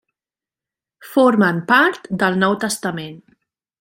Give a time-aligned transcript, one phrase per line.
[1.11, 3.21] Formen part del Nou Testament.